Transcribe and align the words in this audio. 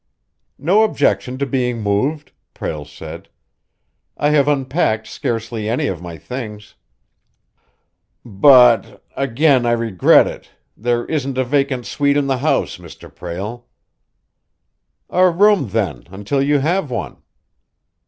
"No 0.57 0.81
objection 0.81 1.37
to 1.37 1.45
being 1.45 1.79
moved," 1.83 2.31
Prale 2.55 2.85
said. 2.87 3.29
"I 4.17 4.31
have 4.31 4.47
unpacked 4.47 5.05
scarcely 5.05 5.69
any 5.69 5.85
of 5.85 6.01
my 6.01 6.17
things." 6.17 6.73
"But 8.25 9.03
again 9.15 9.63
I 9.67 9.73
regret 9.73 10.25
it 10.25 10.49
there 10.75 11.05
isn't 11.05 11.37
a 11.37 11.43
vacant 11.43 11.85
suite 11.85 12.17
in 12.17 12.25
the 12.25 12.39
house, 12.39 12.77
Mr. 12.77 13.13
Prale." 13.13 13.67
"A 15.11 15.29
room, 15.29 15.69
then, 15.69 16.07
until 16.09 16.41
you 16.41 16.57
have 16.57 16.89
one." 16.89 17.21